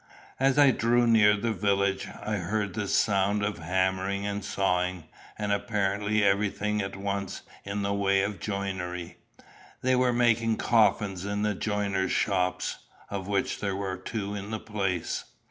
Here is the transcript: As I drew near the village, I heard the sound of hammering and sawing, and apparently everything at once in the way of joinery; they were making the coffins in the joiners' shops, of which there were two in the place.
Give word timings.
As 0.39 0.57
I 0.57 0.71
drew 0.71 1.05
near 1.05 1.37
the 1.37 1.51
village, 1.53 2.07
I 2.07 2.37
heard 2.37 2.73
the 2.73 2.87
sound 2.87 3.43
of 3.43 3.59
hammering 3.59 4.25
and 4.25 4.43
sawing, 4.43 5.03
and 5.37 5.51
apparently 5.51 6.23
everything 6.23 6.81
at 6.81 6.95
once 6.95 7.43
in 7.65 7.83
the 7.83 7.93
way 7.93 8.23
of 8.23 8.39
joinery; 8.39 9.17
they 9.83 9.95
were 9.95 10.11
making 10.11 10.55
the 10.57 10.63
coffins 10.63 11.23
in 11.23 11.43
the 11.43 11.53
joiners' 11.53 12.11
shops, 12.11 12.77
of 13.11 13.27
which 13.27 13.59
there 13.59 13.75
were 13.75 13.95
two 13.97 14.33
in 14.33 14.49
the 14.49 14.59
place. 14.59 15.25